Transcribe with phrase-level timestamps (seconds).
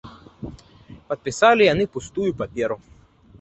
[1.11, 2.77] Падпісалі яны пустую паперу.